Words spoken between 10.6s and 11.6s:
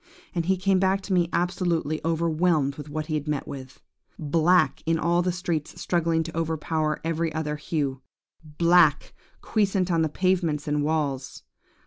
and walls.